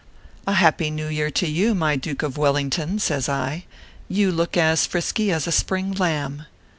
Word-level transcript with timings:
"A 0.47 0.53
happy 0.53 0.89
New 0.89 1.09
Year 1.09 1.29
to 1.29 1.47
you, 1.47 1.75
my 1.75 1.95
Duke 1.95 2.23
of 2.23 2.35
Wel 2.35 2.53
lington/ 2.53 2.99
says 2.99 3.29
I." 3.29 3.65
You 4.17 4.31
look 4.31 4.57
as 4.57 4.87
frisky 4.87 5.31
as 5.31 5.45
a 5.45 5.51
spring 5.51 5.91
lamb." 5.91 6.47